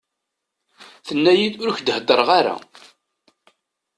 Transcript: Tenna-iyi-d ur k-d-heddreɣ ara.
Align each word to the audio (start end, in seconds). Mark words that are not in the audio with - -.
Tenna-iyi-d 1.07 1.61
ur 1.63 1.73
k-d-heddreɣ 1.77 2.29
ara. 2.39 2.55